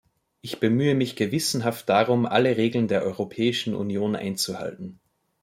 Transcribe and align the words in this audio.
Ich 0.41 0.59
bemühe 0.59 0.95
mich 0.95 1.15
gewissenhaft 1.15 1.87
darum, 1.87 2.25
alle 2.25 2.57
Regeln 2.57 2.87
der 2.87 3.03
Europäischen 3.03 3.75
Union 3.75 4.15
einzuhalten. 4.15 4.99